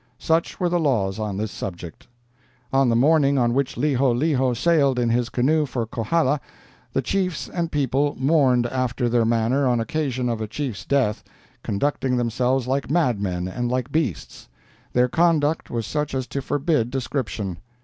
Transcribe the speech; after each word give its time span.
Such 0.17 0.59
were 0.59 0.67
the 0.67 0.79
laws 0.79 1.19
on 1.19 1.37
this 1.37 1.51
subject. 1.51 2.07
"On 2.73 2.89
the 2.89 2.95
morning 2.95 3.37
on 3.37 3.53
which 3.53 3.77
Liholiho 3.77 4.55
sailed 4.55 4.97
in 4.97 5.11
his 5.11 5.29
canoe 5.29 5.67
for 5.67 5.85
Kohala, 5.85 6.41
the 6.91 7.03
chiefs 7.03 7.47
and 7.47 7.71
people 7.71 8.15
mourned 8.17 8.65
after 8.65 9.07
their 9.07 9.25
manner 9.25 9.67
on 9.67 9.79
occasion 9.79 10.27
of 10.27 10.41
a 10.41 10.47
chief's 10.47 10.85
death, 10.85 11.23
conducting 11.61 12.17
themselves 12.17 12.65
like 12.67 12.89
madmen 12.89 13.47
and 13.47 13.69
like 13.69 13.91
beasts. 13.91 14.49
Their 14.91 15.07
conduct 15.07 15.69
was 15.69 15.85
such 15.85 16.15
as 16.15 16.25
to 16.29 16.41
forbid 16.41 16.89
description. 16.89 17.59